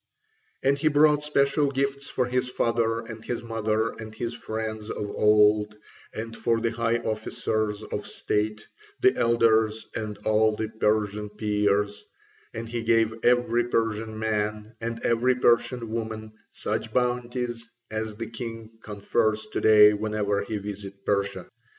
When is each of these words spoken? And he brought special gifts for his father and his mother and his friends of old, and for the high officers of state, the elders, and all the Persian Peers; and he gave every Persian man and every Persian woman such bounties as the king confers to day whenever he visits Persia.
And 0.63 0.79
he 0.79 0.87
brought 0.87 1.23
special 1.23 1.69
gifts 1.69 2.09
for 2.09 2.25
his 2.25 2.49
father 2.49 3.01
and 3.01 3.23
his 3.23 3.43
mother 3.43 3.89
and 3.91 4.15
his 4.15 4.33
friends 4.33 4.89
of 4.89 5.11
old, 5.11 5.77
and 6.11 6.35
for 6.35 6.59
the 6.59 6.71
high 6.71 6.97
officers 6.97 7.83
of 7.83 8.07
state, 8.07 8.65
the 8.99 9.15
elders, 9.15 9.85
and 9.93 10.17
all 10.25 10.55
the 10.55 10.69
Persian 10.69 11.29
Peers; 11.29 12.03
and 12.51 12.67
he 12.67 12.81
gave 12.81 13.13
every 13.23 13.65
Persian 13.65 14.17
man 14.17 14.75
and 14.81 15.05
every 15.05 15.35
Persian 15.35 15.87
woman 15.91 16.33
such 16.51 16.91
bounties 16.91 17.69
as 17.91 18.15
the 18.15 18.27
king 18.31 18.79
confers 18.81 19.45
to 19.53 19.61
day 19.61 19.93
whenever 19.93 20.41
he 20.41 20.57
visits 20.57 20.97
Persia. 21.05 21.47